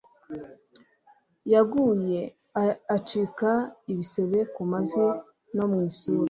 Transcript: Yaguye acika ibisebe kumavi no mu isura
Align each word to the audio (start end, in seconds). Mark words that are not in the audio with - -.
Yaguye 1.53 2.21
acika 2.95 3.51
ibisebe 3.91 4.39
kumavi 4.53 5.05
no 5.55 5.65
mu 5.71 5.79
isura 5.89 6.19